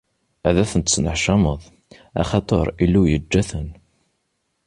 [0.47, 1.61] Ad ten-tesneḥcameḍ,
[2.21, 3.67] axaṭer Illu yeǧǧa-ten.